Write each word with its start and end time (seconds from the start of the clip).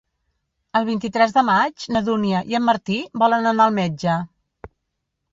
El 0.77 0.85
vint-i-tres 0.85 1.33
de 1.35 1.41
maig 1.49 1.83
na 1.95 2.01
Dúnia 2.07 2.41
i 2.53 2.57
en 2.59 2.65
Martí 2.69 2.97
volen 3.25 3.49
anar 3.51 3.67
al 3.69 3.75
metge. 3.77 4.17